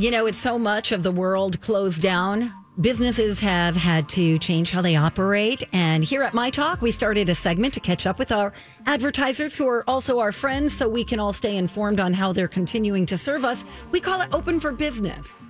You 0.00 0.10
know, 0.10 0.24
it's 0.24 0.38
so 0.38 0.58
much 0.58 0.92
of 0.92 1.02
the 1.02 1.12
world 1.12 1.60
closed 1.60 2.00
down. 2.00 2.54
Businesses 2.80 3.38
have 3.40 3.76
had 3.76 4.08
to 4.08 4.38
change 4.38 4.70
how 4.70 4.80
they 4.80 4.96
operate. 4.96 5.62
And 5.74 6.02
here 6.02 6.22
at 6.22 6.32
My 6.32 6.48
Talk, 6.48 6.80
we 6.80 6.90
started 6.90 7.28
a 7.28 7.34
segment 7.34 7.74
to 7.74 7.80
catch 7.80 8.06
up 8.06 8.18
with 8.18 8.32
our 8.32 8.54
advertisers 8.86 9.54
who 9.54 9.68
are 9.68 9.84
also 9.86 10.18
our 10.18 10.32
friends 10.32 10.74
so 10.74 10.88
we 10.88 11.04
can 11.04 11.20
all 11.20 11.34
stay 11.34 11.54
informed 11.54 12.00
on 12.00 12.14
how 12.14 12.32
they're 12.32 12.48
continuing 12.48 13.04
to 13.04 13.18
serve 13.18 13.44
us. 13.44 13.62
We 13.90 14.00
call 14.00 14.22
it 14.22 14.30
Open 14.32 14.58
for 14.58 14.72
Business. 14.72 15.49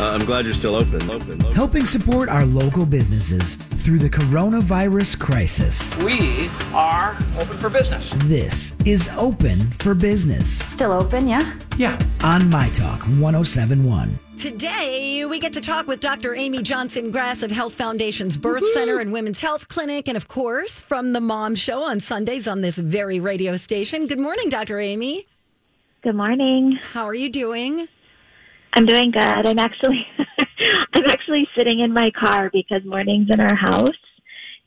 Uh, 0.00 0.12
I'm 0.12 0.24
glad 0.24 0.46
you're 0.46 0.54
still 0.54 0.76
open. 0.76 1.02
open, 1.10 1.42
open. 1.42 1.52
Helping 1.52 1.84
support 1.84 2.30
our 2.30 2.46
local 2.46 2.86
businesses 2.86 3.56
through 3.56 3.98
the 3.98 4.08
coronavirus 4.08 5.20
crisis. 5.20 5.94
We 5.98 6.48
are 6.72 7.18
open 7.38 7.58
for 7.58 7.68
business. 7.68 8.10
This 8.24 8.80
is 8.86 9.14
Open 9.18 9.60
for 9.72 9.94
Business 9.94 10.50
Still 10.50 10.92
open, 10.92 11.28
yeah? 11.28 11.54
Yeah. 11.76 11.98
on 12.24 12.48
My 12.48 12.70
Talk 12.70 13.02
1071. 13.02 14.18
Today, 14.40 15.26
we 15.26 15.38
get 15.38 15.52
to 15.52 15.60
talk 15.60 15.86
with 15.86 16.00
Dr. 16.00 16.34
Amy 16.34 16.62
Johnson 16.62 17.10
Grass 17.10 17.42
of 17.42 17.50
Health 17.50 17.74
Foundation's 17.74 18.38
Birth 18.38 18.66
Center 18.68 19.00
and 19.00 19.12
Women's 19.12 19.40
Health 19.40 19.68
Clinic, 19.68 20.08
and 20.08 20.16
of 20.16 20.28
course, 20.28 20.80
from 20.80 21.12
the 21.12 21.20
Mom 21.20 21.54
Show 21.54 21.82
on 21.82 22.00
Sundays 22.00 22.48
on 22.48 22.62
this 22.62 22.78
very 22.78 23.20
radio 23.20 23.58
station. 23.58 24.06
Good 24.06 24.18
morning, 24.18 24.48
Dr. 24.48 24.78
Amy. 24.78 25.26
Good 26.00 26.16
morning. 26.16 26.78
How 26.94 27.04
are 27.04 27.14
you 27.14 27.28
doing? 27.28 27.86
I'm 28.72 28.86
doing 28.86 29.10
good. 29.10 29.22
I'm 29.22 29.58
actually 29.58 30.06
I'm 30.94 31.06
actually 31.06 31.48
sitting 31.56 31.80
in 31.80 31.92
my 31.92 32.10
car 32.10 32.50
because 32.52 32.82
mornings 32.84 33.28
in 33.32 33.40
our 33.40 33.54
house 33.54 33.88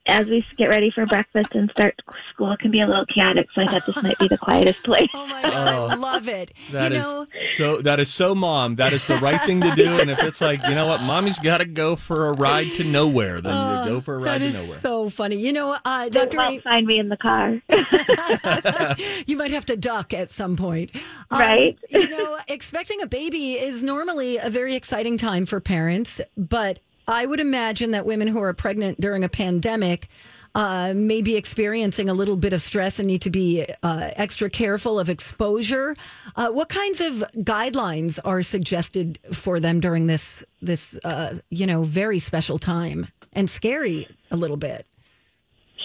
as 0.05 0.25
we 0.27 0.45
get 0.57 0.65
ready 0.67 0.91
for 0.91 1.05
breakfast 1.05 1.49
and 1.53 1.71
start 1.71 1.97
school 2.33 2.55
can 2.59 2.71
be 2.71 2.81
a 2.81 2.85
little 2.85 3.05
chaotic, 3.05 3.47
so 3.55 3.61
I 3.61 3.67
thought 3.67 3.85
this 3.85 4.03
might 4.03 4.17
be 4.19 4.27
the 4.27 4.37
quietest 4.37 4.83
place. 4.83 5.07
Oh 5.13 5.25
my 5.27 5.41
God, 5.41 5.91
I 5.91 5.95
love 5.95 6.27
it. 6.27 6.51
That 6.71 6.91
you 6.91 6.97
is 6.97 7.03
know, 7.03 7.25
so. 7.55 7.77
That 7.81 7.99
is 8.01 8.13
so, 8.13 8.35
mom. 8.35 8.75
That 8.75 8.91
is 8.91 9.07
the 9.07 9.15
right 9.17 9.39
thing 9.41 9.61
to 9.61 9.71
do. 9.75 9.99
And 10.01 10.09
if 10.11 10.19
it's 10.21 10.41
like, 10.41 10.61
you 10.63 10.75
know 10.75 10.87
what, 10.87 11.01
mommy's 11.01 11.39
got 11.39 11.59
to 11.59 11.65
go 11.65 11.95
for 11.95 12.27
a 12.27 12.33
ride 12.33 12.73
to 12.75 12.83
nowhere, 12.83 13.39
then 13.39 13.53
you 13.85 13.93
go 13.93 14.01
for 14.01 14.15
a 14.15 14.17
ride 14.17 14.25
that 14.25 14.37
to 14.39 14.45
is 14.45 14.65
nowhere. 14.67 14.79
so 14.79 15.09
funny. 15.09 15.37
You 15.37 15.53
know, 15.53 15.77
uh, 15.85 16.01
You 16.05 16.09
Dr. 16.09 16.37
won't 16.37 16.57
A- 16.59 16.61
find 16.61 16.85
me 16.85 16.99
in 16.99 17.07
the 17.09 17.17
car. 17.17 17.61
you 19.27 19.37
might 19.37 19.51
have 19.51 19.65
to 19.65 19.77
duck 19.77 20.13
at 20.13 20.29
some 20.29 20.55
point. 20.55 20.91
Um, 21.31 21.39
Right. 21.39 21.77
you 21.89 22.09
know, 22.09 22.37
expecting 22.47 23.01
a 23.01 23.07
baby 23.07 23.53
is 23.53 23.83
normally 23.83 24.37
a 24.37 24.49
very 24.49 24.75
exciting 24.75 25.17
time 25.17 25.45
for 25.45 25.59
parents, 25.59 26.19
but 26.37 26.79
I 27.07 27.25
would 27.25 27.39
imagine 27.39 27.91
that 27.91 28.05
women 28.05 28.27
who 28.27 28.39
are 28.39 28.53
pregnant 28.53 28.99
during 28.99 29.23
a 29.23 29.29
pandemic 29.29 30.07
uh, 30.55 30.93
may 30.95 31.21
be 31.21 31.35
experiencing 31.35 32.09
a 32.09 32.13
little 32.13 32.37
bit 32.37 32.53
of 32.53 32.61
stress 32.61 32.99
and 32.99 33.07
need 33.07 33.21
to 33.23 33.29
be 33.29 33.65
uh, 33.81 34.11
extra 34.15 34.49
careful 34.49 34.99
of 34.99 35.09
exposure. 35.09 35.95
Uh, 36.35 36.49
what 36.49 36.69
kinds 36.69 37.01
of 37.01 37.23
guidelines 37.37 38.19
are 38.23 38.41
suggested 38.41 39.17
for 39.31 39.59
them 39.59 39.79
during 39.79 40.07
this 40.07 40.43
this 40.61 40.97
uh, 41.03 41.35
you 41.49 41.65
know 41.65 41.83
very 41.83 42.19
special 42.19 42.59
time 42.59 43.07
and 43.33 43.49
scary 43.49 44.07
a 44.29 44.37
little 44.37 44.57
bit? 44.57 44.85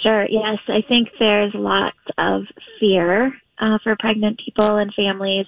Sure. 0.02 0.26
Yes, 0.28 0.58
I 0.68 0.82
think 0.86 1.08
there's 1.18 1.54
lots 1.54 1.96
of 2.18 2.44
fear 2.78 3.34
uh, 3.60 3.78
for 3.82 3.96
pregnant 3.98 4.40
people 4.44 4.76
and 4.76 4.92
families. 4.94 5.46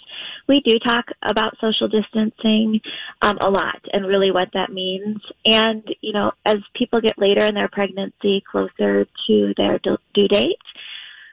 We 0.48 0.61
do 0.64 0.78
talk 0.78 1.06
about 1.28 1.56
social 1.61 1.89
distancing 1.89 2.80
um, 3.22 3.39
a 3.44 3.50
lot 3.50 3.80
and 3.92 4.06
really 4.06 4.30
what 4.30 4.48
that 4.55 4.72
means. 4.72 5.19
And 5.44 5.83
you 6.00 6.12
know, 6.12 6.33
as 6.47 6.58
people 6.75 7.00
get 7.00 7.19
later 7.19 7.44
in 7.44 7.55
their 7.55 7.69
pregnancy, 7.69 8.42
closer 8.50 9.06
to 9.27 9.55
their 9.56 9.78
due 10.14 10.28
date. 10.28 10.58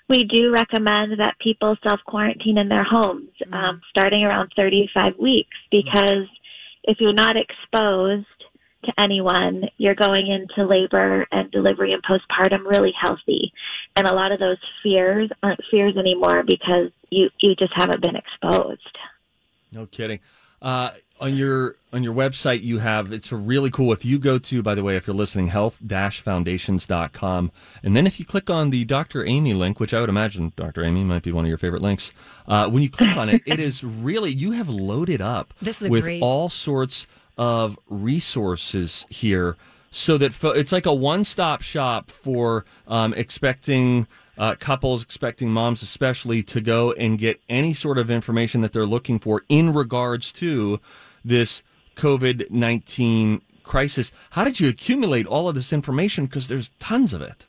We 0.10 0.24
do 0.24 0.54
recommend 0.54 1.20
that 1.20 1.38
people 1.40 1.76
self 1.84 2.00
quarantine 2.06 2.58
in 2.58 2.70
their 2.70 2.86
homes, 2.86 3.30
um, 3.52 3.82
starting 3.90 4.24
around 4.24 4.54
35 4.56 5.18
weeks, 5.20 5.58
because 5.70 6.28
if 6.84 6.98
you're 7.02 7.12
not 7.14 7.36
exposed 7.36 8.26
to 8.86 8.94
anyone, 8.98 9.64
you're 9.78 9.96
going 9.96 10.28
into 10.28 10.68
labor 10.68 11.28
and 11.32 11.52
delivery 11.52 11.94
and 11.94 12.02
postpartum 12.04 12.66
really 12.66 12.94
healthy. 13.00 13.52
And 13.98 14.08
a 14.08 14.14
lot 14.14 14.32
of 14.32 14.40
those 14.40 14.58
fears 14.84 15.30
aren't 15.42 15.60
fears 15.72 15.98
anymore 15.98 16.44
because 16.44 16.92
you, 17.10 17.30
you 17.42 17.56
just 17.56 17.74
haven't 17.76 18.02
been 18.02 18.16
exposed. 18.16 18.98
No 19.74 19.88
kidding. 19.88 20.20
Uh, 20.62 20.92
on 21.20 21.36
your 21.36 21.76
on 21.94 22.04
your 22.04 22.14
website, 22.14 22.62
you 22.62 22.78
have 22.78 23.12
it's 23.12 23.32
a 23.32 23.36
really 23.36 23.72
cool. 23.72 23.92
If 23.92 24.06
you 24.06 24.20
go 24.20 24.38
to, 24.38 24.62
by 24.62 24.76
the 24.76 24.84
way, 24.84 24.96
if 24.96 25.08
you're 25.08 25.16
listening, 25.16 25.48
health-foundations.com, 25.48 27.52
and 27.84 27.96
then 27.96 28.08
if 28.08 28.20
you 28.20 28.26
click 28.26 28.50
on 28.50 28.70
the 28.70 28.86
Dr. 28.86 29.26
Amy 29.26 29.54
link, 29.54 29.80
which 29.80 29.94
I 29.94 30.00
would 30.00 30.10
imagine 30.10 30.54
Dr. 30.56 30.84
Amy 30.84 31.04
might 31.04 31.24
be 31.24 31.32
one 31.32 31.46
of 31.46 31.50
your 31.50 31.58
favorite 31.58 31.82
links, 31.82 32.14
uh, 32.48 32.70
when 32.70 32.84
you 32.84 32.90
click 32.90 33.16
on 33.18 33.30
it, 33.30 33.42
it 33.46 33.60
is 33.70 33.84
really 33.84 34.32
you 34.32 34.52
have 34.52 34.70
loaded 34.70 35.22
up 35.22 35.54
This 35.62 35.82
is 35.82 35.90
with 35.90 36.04
great- 36.04 36.22
all 36.22 36.50
sorts 36.50 37.08
of 37.38 37.78
resources 37.88 39.06
here, 39.10 39.58
so 39.92 40.18
that 40.18 40.34
fo- 40.34 40.50
it's 40.52 40.72
like 40.72 40.86
a 40.86 40.94
one-stop 40.94 41.62
shop 41.62 42.12
for 42.12 42.66
um, 42.88 43.14
expecting 43.14 44.08
uh, 44.38 44.56
couples, 44.60 45.04
expecting 45.04 45.50
moms 45.50 45.82
especially, 45.82 46.44
to 46.44 46.62
go 46.62 46.92
and 46.94 47.18
get 47.18 47.42
any 47.50 47.74
sort 47.74 47.98
of 47.98 48.12
information 48.12 48.62
that 48.62 48.74
they're 48.74 48.86
looking 48.86 49.20
for 49.20 49.44
in 49.50 49.74
regards 49.74 50.32
to 50.34 50.80
this 51.26 51.64
COVID 51.96 52.52
nineteen 52.52 53.42
crisis. 53.64 54.12
How 54.32 54.44
did 54.44 54.60
you 54.60 54.70
accumulate 54.70 55.26
all 55.26 55.50
of 55.50 55.56
this 55.56 55.74
information? 55.74 56.26
Because 56.26 56.48
there's 56.48 56.70
tons 56.80 57.14
of 57.14 57.22
it. 57.22 57.48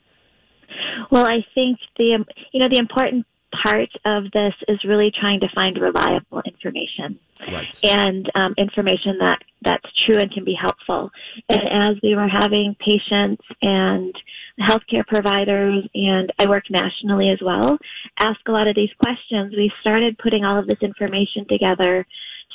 Well, 1.11 1.25
I 1.25 1.45
think 1.55 1.79
the 1.97 2.25
you 2.51 2.59
know 2.59 2.69
the 2.69 2.77
important 2.77 3.25
part 3.51 3.89
of 4.05 4.31
this 4.31 4.53
is 4.67 4.83
really 4.83 5.11
trying 5.19 5.39
to 5.41 5.47
find 5.53 5.77
reliable 5.79 6.41
information. 6.45 7.19
Right. 7.47 7.79
and 7.83 8.29
um, 8.35 8.53
information 8.57 9.17
that 9.19 9.39
that's 9.61 9.85
true 10.05 10.21
and 10.21 10.29
can 10.29 10.43
be 10.43 10.53
helpful. 10.59 11.09
And 11.47 11.95
as 11.95 12.01
we 12.03 12.13
were 12.13 12.27
having 12.27 12.75
patients 12.79 13.43
and 13.61 14.13
healthcare 14.59 15.07
providers, 15.07 15.87
and 15.95 16.31
I 16.37 16.49
work 16.49 16.65
nationally 16.69 17.29
as 17.29 17.39
well, 17.41 17.77
ask 18.19 18.39
a 18.47 18.51
lot 18.51 18.67
of 18.67 18.75
these 18.75 18.89
questions, 19.01 19.53
we 19.55 19.71
started 19.79 20.17
putting 20.17 20.43
all 20.43 20.59
of 20.59 20.67
this 20.67 20.81
information 20.81 21.45
together, 21.47 22.05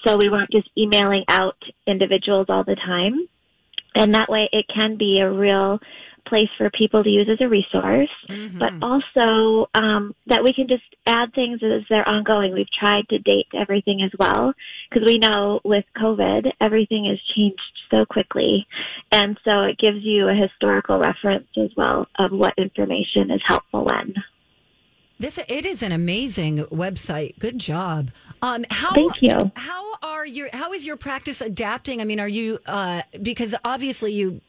so 0.05 0.19
we 0.19 0.29
weren't 0.29 0.51
just 0.51 0.69
emailing 0.77 1.25
out 1.29 1.57
individuals 1.87 2.47
all 2.51 2.65
the 2.65 2.77
time. 2.77 3.27
And 3.95 4.15
that 4.15 4.29
way, 4.29 4.49
it 4.53 4.67
can 4.75 4.97
be 4.97 5.21
a 5.21 5.31
real 5.31 5.79
place 6.27 6.49
for 6.57 6.71
people 6.71 7.03
to 7.05 7.11
use 7.11 7.29
as 7.31 7.41
a 7.41 7.49
resource, 7.49 8.11
but 8.59 8.73
also 8.83 9.69
um, 9.75 10.15
that 10.27 10.43
we 10.43 10.53
can 10.53 10.69
just 10.69 10.83
add 11.07 11.33
things 11.35 11.61
as 11.63 11.83
they're 11.89 12.09
ongoing. 12.09 12.53
We've 12.53 12.67
tried 12.79 13.09
to 13.11 13.19
date 13.19 13.47
everything 13.55 14.03
as 14.03 14.11
well 14.19 14.53
because 14.91 15.07
we 15.07 15.19
know 15.19 15.61
with 15.65 15.85
COVID, 15.97 16.51
everything 16.61 17.07
has 17.07 17.21
changed 17.35 17.61
so 17.91 18.05
quickly. 18.05 18.67
And 19.13 19.39
so 19.45 19.63
it 19.63 19.79
gives 19.79 20.03
you 20.03 20.29
a 20.29 20.35
historical 20.35 20.99
reference 20.99 21.49
as 21.57 21.71
well 21.77 22.07
of 22.19 22.33
what 22.33 22.55
information 22.59 23.31
is 23.31 23.41
helpful 23.47 23.85
when. 23.85 24.15
This 25.19 25.39
it 25.39 25.65
is 25.65 25.83
an 25.83 25.93
amazing 25.93 26.59
website. 26.65 27.39
Good 27.39 27.59
job. 27.59 28.11
Um, 28.43 28.65
how 28.69 28.93
Thank 28.93 29.13
you. 29.21 29.53
How 29.55 29.95
are 30.03 30.27
your 30.27 30.49
How 30.53 30.73
is 30.73 30.85
your 30.85 30.97
practice 30.97 31.41
adapting? 31.41 32.01
I 32.01 32.05
mean, 32.05 32.19
are 32.19 32.29
you 32.29 32.59
uh, 32.67 33.03
because 33.23 33.55
obviously 33.65 34.13
you 34.13 34.41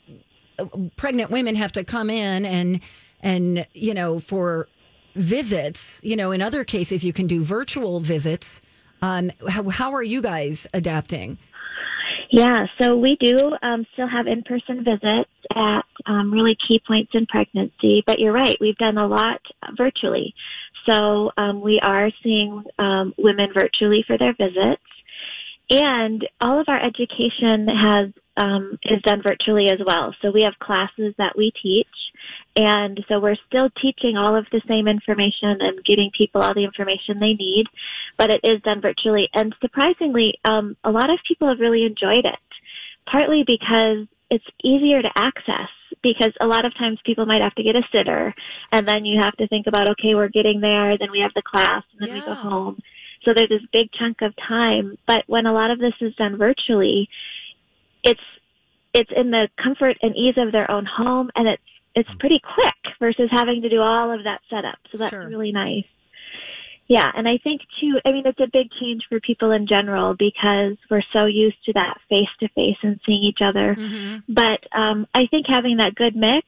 pregnant 0.98 1.32
women 1.32 1.56
have 1.56 1.72
to 1.74 1.84
come 1.84 2.10
in 2.10 2.46
and 2.46 2.80
and 3.22 3.66
you 3.74 3.94
know 3.94 4.20
for 4.20 4.68
visits. 5.16 6.00
You 6.04 6.16
know, 6.16 6.32
in 6.32 6.42
other 6.42 6.64
cases 6.64 7.04
you 7.04 7.14
can 7.14 7.28
do 7.28 7.44
virtual 7.44 8.00
visits. 8.00 8.62
Um, 9.02 9.32
how 9.50 9.70
how 9.70 9.94
are 9.94 10.04
you 10.04 10.22
guys 10.22 10.68
adapting? 10.74 11.38
Yeah, 12.32 12.66
so 12.82 12.98
we 12.98 13.18
do 13.20 13.38
um, 13.62 13.86
still 13.94 14.08
have 14.08 14.28
in-person 14.28 14.84
visits 14.84 15.30
at 15.56 15.82
um, 16.06 16.34
really 16.34 16.58
key 16.68 16.82
points 16.86 17.12
in 17.14 17.26
pregnancy, 17.28 18.04
but 18.06 18.20
you're 18.20 18.34
right, 18.34 18.58
we've 18.60 18.78
done 18.78 18.98
a 18.98 19.08
lot 19.08 19.42
virtually. 19.78 20.34
So 20.90 21.32
um, 21.38 21.62
we 21.62 21.80
are 21.82 22.10
seeing 22.24 22.64
um, 22.78 23.14
women 23.18 23.50
virtually 23.54 24.04
for 24.06 24.18
their 24.18 24.34
visits, 24.34 24.82
and 25.70 26.28
all 26.42 26.60
of 26.60 26.68
our 26.68 26.84
education 26.84 27.68
has 27.68 28.12
um, 28.38 28.78
is 28.84 29.02
done 29.04 29.22
virtually 29.26 29.70
as 29.70 29.80
well. 29.86 30.14
So 30.22 30.32
we 30.32 30.44
have 30.44 30.60
classes 30.60 31.14
that 31.18 31.38
we 31.38 31.52
teach, 31.62 31.88
and 32.56 33.04
so 33.08 33.20
we're 33.20 33.38
still 33.48 33.70
teaching 33.82 34.18
all 34.18 34.36
of 34.36 34.46
the 34.52 34.62
same 34.68 34.88
information 34.88 35.58
and 35.62 35.84
getting 35.86 36.12
people 36.18 36.42
all 36.42 36.54
the 36.54 36.64
information 36.64 37.20
they 37.20 37.34
need, 37.34 37.66
but 38.18 38.30
it 38.30 38.42
is 38.48 38.62
done 38.62 38.82
virtually. 38.82 39.30
And 39.34 39.56
surprisingly, 39.62 40.40
um, 40.46 40.76
a 40.84 40.92
lot 40.92 41.10
of 41.10 41.20
people 41.28 41.48
have 41.48 41.60
really 41.60 41.84
enjoyed 41.84 42.26
it, 42.26 42.40
partly 43.10 43.44
because 43.46 44.08
it's 44.30 44.46
easier 44.64 45.02
to 45.02 45.12
access 45.18 45.70
because 46.02 46.34
a 46.40 46.46
lot 46.46 46.66
of 46.66 46.78
times 46.78 47.00
people 47.06 47.26
might 47.26 47.42
have 47.42 47.56
to 47.56 47.64
get 47.64 47.76
a 47.76 47.82
sitter 47.92 48.34
and 48.72 48.88
then 48.88 49.06
you 49.06 49.20
have 49.22 49.36
to 49.38 49.48
think 49.48 49.68
about, 49.68 49.90
okay, 49.90 50.16
we're 50.16 50.30
getting 50.30 50.62
there, 50.62 50.98
then 50.98 51.12
we 51.12 51.20
have 51.20 51.34
the 51.36 51.42
class 51.42 51.84
and 51.94 52.08
then 52.08 52.14
we 52.16 52.22
go 52.22 52.34
home. 52.34 52.80
So 53.24 53.34
there's 53.34 53.50
this 53.50 53.66
big 53.74 53.92
chunk 53.92 54.22
of 54.22 54.36
time, 54.36 54.98
but 55.08 55.24
when 55.28 55.48
a 55.48 55.54
lot 55.54 55.72
of 55.72 55.80
this 55.80 55.94
is 56.00 56.16
done 56.16 56.38
virtually, 56.38 57.10
it's 58.06 58.22
it's 58.94 59.12
in 59.14 59.32
the 59.32 59.50
comfort 59.62 59.98
and 60.02 60.16
ease 60.16 60.36
of 60.38 60.54
their 60.54 60.70
own 60.72 60.86
home 60.86 61.30
and 61.36 61.48
it's 61.50 61.62
it's 61.96 62.10
pretty 62.20 62.40
quick 62.40 62.96
versus 63.00 63.30
having 63.32 63.62
to 63.62 63.70
do 63.70 63.82
all 63.82 64.12
of 64.12 64.24
that 64.26 64.42
setup. 64.50 64.78
So 64.92 64.98
that's 64.98 65.12
Sure. 65.12 65.28
really 65.28 65.52
nice. 65.52 65.86
Yeah, 66.88 67.10
and 67.16 67.28
I 67.28 67.38
think 67.44 67.62
too, 67.82 68.00
I 68.06 68.12
mean, 68.12 68.28
it's 68.28 68.40
a 68.40 68.48
big 68.52 68.68
change 68.80 69.04
for 69.10 69.20
people 69.20 69.50
in 69.52 69.66
general 69.66 70.14
because 70.14 70.78
we're 70.92 71.02
so 71.12 71.26
used 71.26 71.58
to 71.66 71.74
that 71.74 71.98
face 72.10 72.30
to 72.42 72.48
face 72.50 72.78
and 72.84 73.00
seeing 73.06 73.24
each 73.24 73.40
other. 73.42 73.76
But 74.30 74.60
um, 74.78 75.08
I 75.16 75.26
think 75.26 75.48
having 75.48 75.78
that 75.78 75.96
good 75.96 76.16
mix 76.16 76.46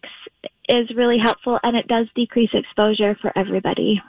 is 0.69 0.93
really 0.95 1.17
helpful 1.17 1.59
and 1.63 1.75
it 1.75 1.87
does 1.87 2.07
decrease 2.13 2.51
exposure 2.53 3.17
for 3.19 3.31
everybody. 3.35 4.01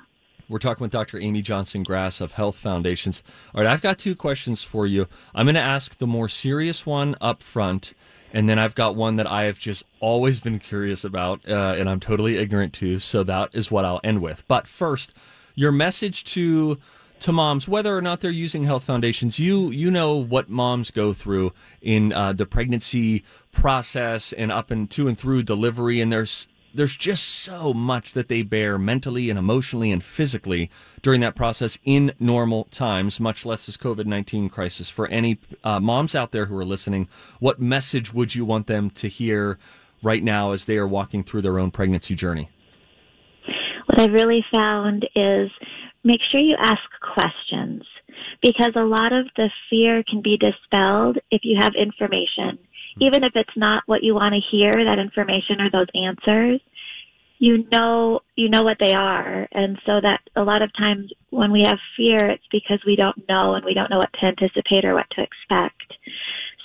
We're 0.48 0.58
talking 0.58 0.82
with 0.82 0.92
Dr. 0.92 1.20
Amy 1.20 1.42
Johnson 1.42 1.82
Grass 1.82 2.22
of 2.22 2.32
Health 2.32 2.56
Foundations. 2.56 3.22
All 3.54 3.62
right, 3.62 3.70
I've 3.70 3.82
got 3.82 3.98
two 3.98 4.16
questions 4.16 4.64
for 4.64 4.86
you. 4.86 5.06
I'm 5.34 5.44
going 5.44 5.56
to 5.56 5.60
ask 5.60 5.98
the 5.98 6.06
more 6.06 6.26
serious 6.26 6.86
one 6.86 7.16
up 7.20 7.42
front, 7.42 7.92
and 8.32 8.48
then 8.48 8.58
I've 8.58 8.74
got 8.74 8.96
one 8.96 9.16
that 9.16 9.26
I 9.26 9.42
have 9.42 9.58
just 9.58 9.84
always 10.00 10.40
been 10.40 10.58
curious 10.58 11.04
about, 11.04 11.46
uh, 11.46 11.74
and 11.76 11.86
I'm 11.86 12.00
totally 12.00 12.38
ignorant 12.38 12.72
to. 12.74 12.98
So 12.98 13.22
that 13.24 13.50
is 13.52 13.70
what 13.70 13.84
I'll 13.84 14.00
end 14.02 14.22
with. 14.22 14.42
But 14.48 14.66
first, 14.66 15.12
your 15.54 15.70
message 15.70 16.24
to 16.24 16.78
to 17.20 17.32
moms, 17.32 17.68
whether 17.68 17.94
or 17.94 18.00
not 18.00 18.20
they're 18.20 18.30
using 18.30 18.64
health 18.64 18.84
foundations, 18.84 19.38
you 19.38 19.70
you 19.70 19.90
know 19.90 20.14
what 20.14 20.48
moms 20.48 20.90
go 20.90 21.12
through 21.12 21.52
in 21.82 22.12
uh, 22.14 22.32
the 22.32 22.46
pregnancy 22.46 23.22
process 23.52 24.32
and 24.32 24.50
up 24.50 24.70
and 24.70 24.88
to 24.92 25.08
and 25.08 25.18
through 25.18 25.42
delivery, 25.42 26.00
and 26.00 26.10
there's 26.10 26.46
there's 26.78 26.96
just 26.96 27.24
so 27.24 27.74
much 27.74 28.12
that 28.12 28.28
they 28.28 28.42
bear 28.42 28.78
mentally 28.78 29.30
and 29.30 29.38
emotionally 29.38 29.90
and 29.90 30.02
physically 30.02 30.70
during 31.02 31.20
that 31.20 31.34
process 31.34 31.76
in 31.84 32.12
normal 32.20 32.64
times, 32.64 33.18
much 33.18 33.44
less 33.44 33.66
this 33.66 33.76
COVID 33.76 34.06
19 34.06 34.48
crisis. 34.48 34.88
For 34.88 35.08
any 35.08 35.40
uh, 35.64 35.80
moms 35.80 36.14
out 36.14 36.30
there 36.30 36.46
who 36.46 36.56
are 36.56 36.64
listening, 36.64 37.08
what 37.40 37.60
message 37.60 38.14
would 38.14 38.36
you 38.36 38.44
want 38.44 38.68
them 38.68 38.90
to 38.90 39.08
hear 39.08 39.58
right 40.04 40.22
now 40.22 40.52
as 40.52 40.66
they 40.66 40.78
are 40.78 40.86
walking 40.86 41.24
through 41.24 41.42
their 41.42 41.58
own 41.58 41.72
pregnancy 41.72 42.14
journey? 42.14 42.48
What 43.86 44.00
I've 44.00 44.12
really 44.12 44.44
found 44.54 45.04
is 45.16 45.50
make 46.04 46.20
sure 46.30 46.40
you 46.40 46.56
ask 46.60 46.78
questions 47.12 47.82
because 48.40 48.72
a 48.76 48.84
lot 48.84 49.12
of 49.12 49.26
the 49.36 49.50
fear 49.68 50.04
can 50.08 50.22
be 50.22 50.36
dispelled 50.36 51.18
if 51.32 51.40
you 51.42 51.58
have 51.60 51.72
information. 51.74 52.56
Even 53.00 53.24
if 53.24 53.32
it's 53.34 53.56
not 53.56 53.82
what 53.86 54.04
you 54.04 54.14
want 54.14 54.34
to 54.34 54.56
hear, 54.56 54.72
that 54.72 54.98
information 55.00 55.60
or 55.60 55.70
those 55.70 55.88
answers, 55.94 56.60
you 57.38 57.66
know, 57.72 58.20
you 58.34 58.48
know 58.48 58.62
what 58.62 58.78
they 58.84 58.94
are. 58.94 59.48
And 59.52 59.78
so 59.86 60.00
that 60.00 60.20
a 60.36 60.42
lot 60.42 60.62
of 60.62 60.70
times 60.76 61.12
when 61.30 61.52
we 61.52 61.62
have 61.64 61.78
fear, 61.96 62.28
it's 62.28 62.46
because 62.50 62.80
we 62.86 62.96
don't 62.96 63.28
know 63.28 63.54
and 63.54 63.64
we 63.64 63.74
don't 63.74 63.90
know 63.90 63.98
what 63.98 64.12
to 64.14 64.26
anticipate 64.26 64.84
or 64.84 64.94
what 64.94 65.06
to 65.12 65.22
expect. 65.22 65.94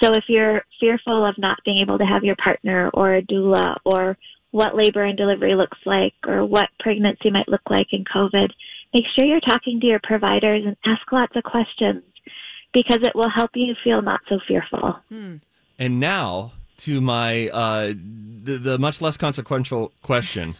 So 0.01 0.13
if 0.13 0.25
you're 0.27 0.63
fearful 0.79 1.25
of 1.25 1.37
not 1.37 1.59
being 1.63 1.77
able 1.77 1.97
to 1.97 2.05
have 2.05 2.23
your 2.23 2.35
partner 2.35 2.89
or 2.93 3.15
a 3.15 3.21
doula 3.21 3.75
or 3.85 4.17
what 4.51 4.75
labor 4.75 5.03
and 5.03 5.17
delivery 5.17 5.55
looks 5.55 5.77
like 5.85 6.13
or 6.27 6.45
what 6.45 6.69
pregnancy 6.79 7.29
might 7.29 7.47
look 7.47 7.69
like 7.69 7.87
in 7.91 8.03
COVID, 8.03 8.49
make 8.93 9.05
sure 9.15 9.25
you're 9.25 9.39
talking 9.39 9.79
to 9.79 9.87
your 9.87 10.01
providers 10.03 10.63
and 10.65 10.75
ask 10.85 11.11
lots 11.11 11.35
of 11.35 11.43
questions 11.43 12.03
because 12.73 12.99
it 13.03 13.15
will 13.15 13.29
help 13.29 13.51
you 13.53 13.75
feel 13.83 14.01
not 14.01 14.21
so 14.27 14.39
fearful. 14.47 14.97
And 15.77 15.99
now 15.99 16.53
to 16.77 16.99
my 17.01 17.47
uh, 17.49 17.93
the, 18.43 18.57
the 18.57 18.77
much 18.77 19.01
less 19.01 19.17
consequential 19.17 19.91
question. 20.01 20.55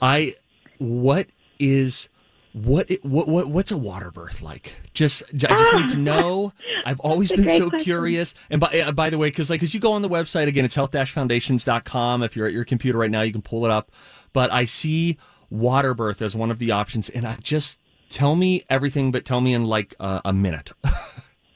I 0.00 0.34
what 0.78 1.28
is 1.58 2.08
what, 2.52 2.90
it, 2.90 3.04
what 3.04 3.28
what 3.28 3.48
what's 3.48 3.72
a 3.72 3.76
water 3.76 4.10
birth 4.10 4.42
like? 4.42 4.74
Just 4.94 5.22
I 5.32 5.36
just 5.36 5.72
need 5.74 5.90
to 5.90 5.96
know. 5.98 6.52
I've 6.84 7.00
always 7.00 7.30
been 7.30 7.48
so 7.48 7.70
question. 7.70 7.84
curious. 7.84 8.34
And 8.50 8.60
by 8.60 8.84
uh, 8.86 8.92
by 8.92 9.10
the 9.10 9.18
way, 9.18 9.28
because 9.28 9.50
like 9.50 9.62
as 9.62 9.74
you 9.74 9.80
go 9.80 9.92
on 9.92 10.02
the 10.02 10.08
website 10.08 10.48
again, 10.48 10.64
it's 10.64 10.74
health-foundations.com. 10.74 12.22
If 12.22 12.36
you're 12.36 12.46
at 12.46 12.52
your 12.52 12.64
computer 12.64 12.98
right 12.98 13.10
now, 13.10 13.22
you 13.22 13.32
can 13.32 13.42
pull 13.42 13.64
it 13.64 13.70
up. 13.70 13.92
But 14.32 14.52
I 14.52 14.64
see 14.64 15.18
water 15.50 15.94
birth 15.94 16.20
as 16.22 16.34
one 16.34 16.50
of 16.50 16.58
the 16.58 16.72
options, 16.72 17.08
and 17.08 17.26
I 17.26 17.36
just 17.42 17.78
tell 18.08 18.34
me 18.34 18.64
everything, 18.68 19.10
but 19.12 19.24
tell 19.24 19.40
me 19.40 19.54
in 19.54 19.64
like 19.64 19.94
uh, 20.00 20.20
a 20.24 20.32
minute. 20.32 20.72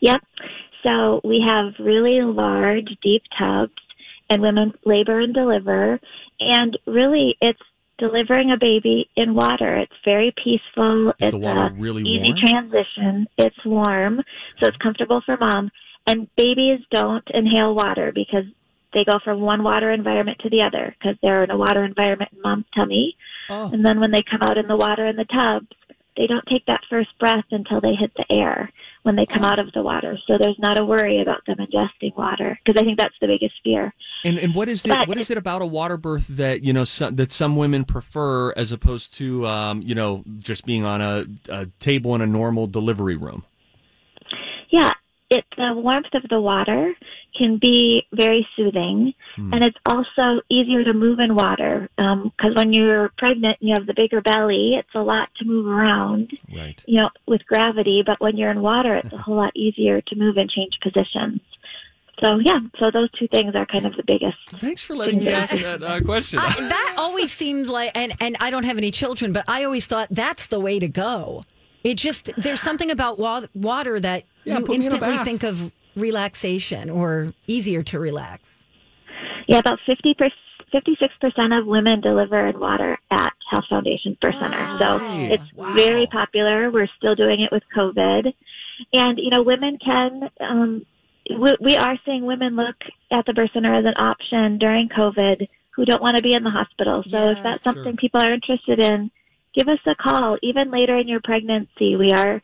Yep. 0.02 0.20
So 0.82 1.20
we 1.22 1.40
have 1.46 1.74
really 1.78 2.20
large, 2.22 2.88
deep 3.02 3.22
tubs, 3.38 3.72
and 4.32 4.42
women 4.42 4.72
labor 4.84 5.20
and 5.20 5.34
deliver. 5.34 6.00
And 6.40 6.78
really, 6.86 7.36
it's 7.40 7.60
delivering 7.98 8.50
a 8.50 8.56
baby 8.58 9.08
in 9.16 9.34
water. 9.34 9.76
It's 9.76 9.92
very 10.04 10.34
peaceful. 10.42 11.10
Is 11.10 11.14
it's 11.20 11.30
the 11.32 11.38
water 11.38 11.60
a 11.60 11.72
really 11.72 12.02
easy 12.02 12.32
warm? 12.32 12.46
transition. 12.46 13.26
It's 13.38 13.64
warm, 13.64 14.22
so 14.60 14.68
it's 14.68 14.76
comfortable 14.78 15.22
for 15.24 15.36
mom. 15.36 15.70
And 16.06 16.28
babies 16.36 16.80
don't 16.90 17.26
inhale 17.32 17.74
water 17.74 18.10
because 18.12 18.44
they 18.92 19.04
go 19.04 19.18
from 19.24 19.40
one 19.40 19.62
water 19.62 19.90
environment 19.90 20.38
to 20.40 20.50
the 20.50 20.62
other 20.62 20.94
because 20.98 21.16
they're 21.22 21.44
in 21.44 21.50
a 21.50 21.56
water 21.56 21.84
environment 21.84 22.30
in 22.34 22.42
mom's 22.42 22.66
tummy. 22.74 23.16
Oh. 23.48 23.70
And 23.72 23.84
then 23.84 24.00
when 24.00 24.10
they 24.10 24.22
come 24.22 24.42
out 24.42 24.58
in 24.58 24.66
the 24.66 24.76
water 24.76 25.06
in 25.06 25.16
the 25.16 25.24
tubs, 25.24 25.68
they 26.16 26.26
don't 26.26 26.44
take 26.46 26.66
that 26.66 26.82
first 26.90 27.08
breath 27.18 27.44
until 27.50 27.80
they 27.80 27.94
hit 27.94 28.12
the 28.16 28.26
air 28.30 28.70
when 29.02 29.16
they 29.16 29.26
come 29.26 29.44
oh. 29.44 29.48
out 29.48 29.58
of 29.58 29.72
the 29.72 29.82
water. 29.82 30.18
So 30.26 30.36
there's 30.38 30.58
not 30.58 30.78
a 30.78 30.84
worry 30.84 31.22
about 31.22 31.46
them 31.46 31.58
ingesting 31.58 32.16
water 32.16 32.58
because 32.64 32.80
I 32.80 32.84
think 32.84 32.98
that's 32.98 33.14
the 33.20 33.28
biggest 33.28 33.54
fear. 33.62 33.94
And 34.24 34.38
and 34.38 34.54
what 34.54 34.68
is 34.68 34.84
it? 34.84 35.08
What 35.08 35.18
is 35.18 35.30
it 35.30 35.38
about 35.38 35.62
a 35.62 35.66
water 35.66 35.96
birth 35.96 36.26
that 36.28 36.62
you 36.62 36.72
know 36.72 36.84
some, 36.84 37.16
that 37.16 37.32
some 37.32 37.56
women 37.56 37.84
prefer 37.84 38.52
as 38.52 38.72
opposed 38.72 39.14
to 39.14 39.46
um, 39.46 39.82
you 39.82 39.94
know 39.94 40.24
just 40.38 40.64
being 40.64 40.84
on 40.84 41.00
a, 41.00 41.26
a 41.48 41.66
table 41.80 42.14
in 42.14 42.20
a 42.20 42.26
normal 42.26 42.66
delivery 42.66 43.16
room? 43.16 43.44
Yeah, 44.70 44.92
it 45.30 45.44
the 45.56 45.72
warmth 45.74 46.14
of 46.14 46.22
the 46.30 46.40
water 46.40 46.94
can 47.36 47.58
be 47.60 48.06
very 48.12 48.46
soothing, 48.54 49.14
and 49.36 49.64
it's 49.64 49.76
also 49.90 50.40
easier 50.50 50.84
to 50.84 50.92
move 50.92 51.18
in 51.18 51.34
water 51.34 51.88
because 51.96 52.54
when 52.54 52.72
you're 52.72 53.10
pregnant 53.16 53.56
and 53.60 53.70
you 53.70 53.74
have 53.76 53.86
the 53.86 53.94
bigger 53.94 54.20
belly, 54.20 54.74
it's 54.78 54.94
a 54.94 55.00
lot 55.00 55.30
to 55.38 55.44
move 55.44 55.66
around. 55.66 56.30
Right. 56.54 56.82
You 56.86 57.00
know, 57.00 57.10
with 57.26 57.44
gravity, 57.46 58.02
but 58.04 58.20
when 58.20 58.36
you're 58.36 58.50
in 58.50 58.60
water, 58.60 58.96
it's 58.96 59.12
a 59.12 59.16
whole 59.16 59.36
lot 59.36 59.56
easier 59.56 60.00
to 60.02 60.16
move 60.16 60.36
and 60.36 60.50
change 60.50 60.78
positions. 60.82 61.40
So 62.20 62.38
yeah, 62.38 62.58
so 62.78 62.90
those 62.90 63.10
two 63.12 63.26
things 63.28 63.54
are 63.54 63.66
kind 63.66 63.86
of 63.86 63.96
the 63.96 64.04
biggest. 64.06 64.36
Thanks 64.60 64.84
for 64.84 64.94
letting 64.94 65.18
me 65.18 65.28
ask 65.28 65.56
that 65.56 65.82
uh, 65.82 66.00
question. 66.00 66.38
I, 66.38 66.48
that 66.50 66.96
always 66.98 67.32
seems 67.32 67.68
like, 67.68 67.90
and 67.94 68.12
and 68.20 68.36
I 68.38 68.50
don't 68.50 68.64
have 68.64 68.78
any 68.78 68.90
children, 68.90 69.32
but 69.32 69.44
I 69.48 69.64
always 69.64 69.86
thought 69.86 70.08
that's 70.10 70.46
the 70.46 70.60
way 70.60 70.78
to 70.78 70.88
go. 70.88 71.44
It 71.82 71.94
just 71.94 72.30
there's 72.36 72.60
something 72.60 72.90
about 72.90 73.18
wa- 73.18 73.46
water 73.54 73.98
that 73.98 74.24
Yeah, 74.44 74.58
you 74.58 74.64
put 74.64 74.78
me 74.78 74.86
in 74.86 74.92
a 74.92 74.94
instantly 74.94 75.24
think 75.24 75.42
of 75.42 75.72
relaxation 75.96 76.90
or 76.90 77.32
easier 77.46 77.82
to 77.84 77.98
relax. 77.98 78.66
Yeah, 79.48 79.58
about 79.58 79.80
50 79.86 80.14
percent. 80.14 80.34
56% 80.72 81.58
of 81.60 81.66
women 81.66 82.00
deliver 82.00 82.46
in 82.46 82.58
water 82.58 82.96
at 83.10 83.32
Health 83.50 83.64
Foundation 83.68 84.16
Birth 84.22 84.36
Center. 84.38 84.78
So 84.78 84.98
it's 85.02 85.76
very 85.76 86.06
popular. 86.10 86.70
We're 86.70 86.88
still 86.96 87.14
doing 87.14 87.42
it 87.42 87.52
with 87.52 87.62
COVID. 87.76 88.32
And, 88.92 89.18
you 89.18 89.30
know, 89.30 89.42
women 89.42 89.78
can, 89.84 90.30
um, 90.40 90.86
we, 91.30 91.56
we 91.60 91.76
are 91.76 91.96
seeing 92.04 92.24
women 92.26 92.56
look 92.56 92.76
at 93.10 93.24
the 93.26 93.32
birth 93.32 93.50
center 93.52 93.74
as 93.74 93.84
an 93.84 93.94
option 93.96 94.58
during 94.58 94.88
COVID 94.88 95.48
who 95.74 95.84
don't 95.84 96.02
want 96.02 96.16
to 96.16 96.22
be 96.22 96.34
in 96.34 96.44
the 96.44 96.50
hospital. 96.50 97.02
So 97.06 97.30
if 97.30 97.42
that's 97.42 97.64
Yes, 97.64 97.74
something 97.74 97.96
people 97.96 98.22
are 98.22 98.32
interested 98.32 98.78
in, 98.78 99.10
give 99.54 99.68
us 99.68 99.78
a 99.86 99.94
call. 99.94 100.38
Even 100.42 100.70
later 100.70 100.96
in 100.98 101.08
your 101.08 101.20
pregnancy, 101.24 101.96
we 101.96 102.10
are 102.10 102.42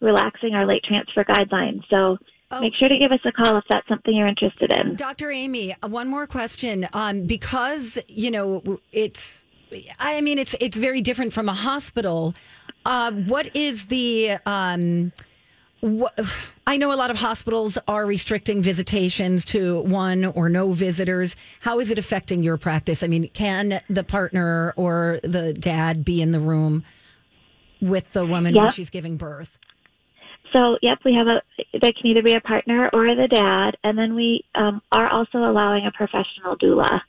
relaxing 0.00 0.54
our 0.54 0.66
late 0.66 0.82
transfer 0.84 1.24
guidelines. 1.24 1.82
So 1.90 2.18
Oh. 2.52 2.60
make 2.60 2.74
sure 2.74 2.88
to 2.88 2.98
give 2.98 3.12
us 3.12 3.20
a 3.24 3.30
call 3.30 3.58
if 3.58 3.64
that's 3.70 3.86
something 3.86 4.12
you're 4.14 4.26
interested 4.26 4.72
in. 4.72 4.96
Dr. 4.96 5.30
Amy, 5.30 5.72
uh, 5.82 5.88
one 5.88 6.08
more 6.08 6.26
question. 6.26 6.84
Um, 6.92 7.26
because 7.26 7.96
you 8.08 8.30
know 8.30 8.80
it's, 8.90 9.44
I 10.00 10.20
mean 10.20 10.36
it's 10.36 10.56
it's 10.58 10.76
very 10.76 11.00
different 11.00 11.32
from 11.32 11.48
a 11.48 11.54
hospital. 11.54 12.34
Uh, 12.84 13.12
what 13.12 13.54
is 13.54 13.86
the 13.86 14.38
um, 14.46 15.12
what, 15.12 15.29
I 15.82 16.76
know 16.76 16.92
a 16.92 16.94
lot 16.94 17.10
of 17.10 17.16
hospitals 17.16 17.78
are 17.88 18.04
restricting 18.04 18.62
visitations 18.62 19.44
to 19.46 19.80
one 19.82 20.26
or 20.26 20.48
no 20.48 20.72
visitors. 20.72 21.36
How 21.60 21.80
is 21.80 21.90
it 21.90 21.98
affecting 21.98 22.42
your 22.42 22.58
practice? 22.58 23.02
I 23.02 23.06
mean, 23.06 23.28
can 23.28 23.80
the 23.88 24.04
partner 24.04 24.74
or 24.76 25.20
the 25.22 25.54
dad 25.54 26.04
be 26.04 26.20
in 26.20 26.32
the 26.32 26.40
room 26.40 26.84
with 27.80 28.12
the 28.12 28.26
woman 28.26 28.54
when 28.54 28.70
she's 28.70 28.90
giving 28.90 29.16
birth? 29.16 29.58
So, 30.52 30.76
yep, 30.82 30.98
we 31.04 31.14
have 31.14 31.28
a, 31.28 31.42
they 31.78 31.92
can 31.92 32.06
either 32.06 32.22
be 32.22 32.34
a 32.34 32.40
partner 32.40 32.90
or 32.92 33.14
the 33.14 33.28
dad. 33.28 33.76
And 33.84 33.96
then 33.96 34.14
we 34.14 34.44
um, 34.54 34.82
are 34.92 35.08
also 35.08 35.38
allowing 35.38 35.86
a 35.86 35.92
professional 35.92 36.56
doula. 36.56 37.00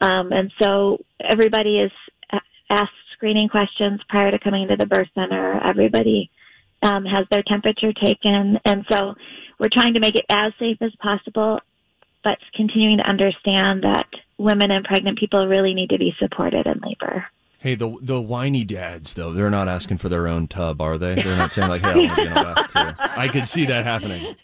Um, 0.00 0.32
and 0.32 0.52
so 0.60 1.04
everybody 1.20 1.80
is 1.80 1.92
asked 2.70 2.92
screening 3.12 3.48
questions 3.48 4.00
prior 4.08 4.30
to 4.30 4.38
coming 4.38 4.68
to 4.68 4.76
the 4.76 4.86
birth 4.86 5.08
center. 5.14 5.60
Everybody 5.64 6.30
um, 6.86 7.04
has 7.04 7.26
their 7.30 7.42
temperature 7.42 7.92
taken. 7.92 8.58
And 8.64 8.84
so 8.90 9.14
we're 9.58 9.72
trying 9.72 9.94
to 9.94 10.00
make 10.00 10.14
it 10.14 10.24
as 10.28 10.52
safe 10.58 10.78
as 10.80 10.92
possible, 11.00 11.60
but 12.22 12.38
continuing 12.54 12.98
to 12.98 13.08
understand 13.08 13.82
that 13.82 14.06
women 14.38 14.70
and 14.70 14.84
pregnant 14.84 15.18
people 15.18 15.46
really 15.46 15.74
need 15.74 15.90
to 15.90 15.98
be 15.98 16.14
supported 16.18 16.66
in 16.66 16.80
labor. 16.80 17.26
Hey, 17.58 17.74
the 17.74 17.96
the 18.00 18.20
whiny 18.20 18.64
dads 18.64 19.14
though, 19.14 19.32
they're 19.32 19.50
not 19.50 19.66
asking 19.68 19.96
for 19.98 20.08
their 20.08 20.28
own 20.28 20.46
tub, 20.46 20.80
are 20.80 20.98
they? 20.98 21.14
They're 21.14 21.38
not 21.38 21.52
saying 21.52 21.68
like, 21.68 21.80
"Hey, 21.80 21.90
I 21.90 21.96
want 21.96 22.10
to 22.10 22.16
be 22.16 22.22
in 22.22 22.32
a 22.32 22.34
bath 22.34 22.72
too." 22.72 23.02
I 23.16 23.28
could 23.28 23.48
see 23.48 23.64
that 23.66 23.84
happening. 23.84 24.36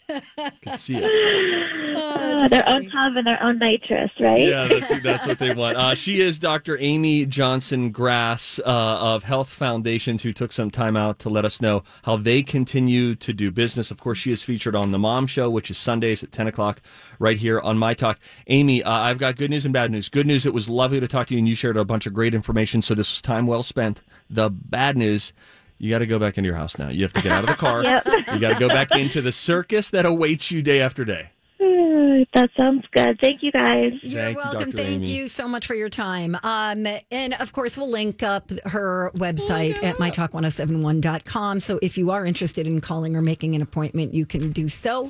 Can 0.61 0.77
see 0.77 0.97
it. 0.97 1.79
Uh, 1.93 2.47
their 2.47 2.67
own 2.69 2.83
tub 2.89 3.15
and 3.15 3.27
their 3.27 3.41
own 3.43 3.59
nitrous, 3.59 4.11
right? 4.19 4.39
Yeah, 4.39 4.67
that's 4.67 5.01
that's 5.01 5.27
what 5.27 5.37
they 5.37 5.53
want. 5.53 5.77
Uh, 5.77 5.93
she 5.93 6.21
is 6.21 6.39
Dr. 6.39 6.75
Amy 6.79 7.25
Johnson 7.25 7.91
Grass 7.91 8.59
uh, 8.65 8.97
of 8.99 9.23
Health 9.23 9.49
Foundations, 9.49 10.23
who 10.23 10.33
took 10.33 10.51
some 10.51 10.71
time 10.71 10.97
out 10.97 11.19
to 11.19 11.29
let 11.29 11.45
us 11.45 11.61
know 11.61 11.83
how 12.03 12.17
they 12.17 12.41
continue 12.41 13.13
to 13.15 13.31
do 13.31 13.51
business. 13.51 13.91
Of 13.91 13.99
course, 13.99 14.17
she 14.17 14.31
is 14.31 14.43
featured 14.43 14.75
on 14.75 14.91
the 14.91 14.99
Mom 14.99 15.27
Show, 15.27 15.49
which 15.51 15.69
is 15.69 15.77
Sundays 15.77 16.23
at 16.23 16.31
ten 16.31 16.47
o'clock, 16.47 16.81
right 17.19 17.37
here 17.37 17.59
on 17.59 17.77
My 17.77 17.93
Talk. 17.93 18.19
Amy, 18.47 18.83
uh, 18.83 18.91
I've 18.91 19.19
got 19.19 19.35
good 19.35 19.51
news 19.51 19.65
and 19.65 19.73
bad 19.73 19.91
news. 19.91 20.09
Good 20.09 20.25
news, 20.27 20.45
it 20.45 20.53
was 20.53 20.67
lovely 20.67 20.99
to 20.99 21.07
talk 21.07 21.27
to 21.27 21.35
you, 21.35 21.37
and 21.37 21.47
you 21.47 21.55
shared 21.55 21.77
a 21.77 21.85
bunch 21.85 22.07
of 22.07 22.13
great 22.13 22.33
information. 22.33 22.81
So 22.81 22.95
this 23.03 23.15
was 23.15 23.21
time 23.21 23.47
well 23.47 23.63
spent. 23.63 24.01
The 24.29 24.49
bad 24.49 24.95
news. 24.97 25.33
You 25.77 25.89
got 25.89 25.99
to 25.99 26.05
go 26.05 26.17
back 26.17 26.37
into 26.37 26.47
your 26.47 26.55
house 26.55 26.77
now. 26.77 26.87
You 26.87 27.03
have 27.03 27.11
to 27.13 27.21
get 27.21 27.33
out 27.33 27.43
of 27.43 27.49
the 27.49 27.55
car. 27.55 27.83
Yep. 27.83 28.07
You 28.33 28.39
got 28.39 28.53
to 28.53 28.59
go 28.59 28.69
back 28.69 28.95
into 28.95 29.21
the 29.21 29.33
circus 29.33 29.89
that 29.89 30.05
awaits 30.05 30.49
you 30.49 30.61
day 30.61 30.79
after 30.79 31.03
day. 31.03 31.31
That 32.35 32.49
sounds 32.55 32.85
good. 32.95 33.19
Thank 33.21 33.43
you 33.43 33.51
guys. 33.51 33.93
You're 34.01 34.21
Thank 34.21 34.37
you, 34.37 34.43
welcome. 34.43 34.71
Dr. 34.71 34.77
Thank 34.77 35.05
Amy. 35.05 35.07
you 35.07 35.27
so 35.27 35.47
much 35.47 35.67
for 35.67 35.75
your 35.75 35.89
time. 35.89 36.35
Um, 36.41 36.87
and 37.11 37.33
of 37.39 37.51
course, 37.51 37.77
we'll 37.77 37.91
link 37.91 38.23
up 38.23 38.49
her 38.65 39.11
website 39.15 39.83
at 39.83 39.97
mytalk1071.com. 39.97 41.59
So 41.59 41.79
if 41.81 41.97
you 41.97 42.11
are 42.11 42.25
interested 42.25 42.65
in 42.65 42.81
calling 42.81 43.15
or 43.15 43.21
making 43.21 43.55
an 43.55 43.61
appointment, 43.61 44.13
you 44.13 44.25
can 44.25 44.51
do 44.51 44.69
so. 44.69 45.01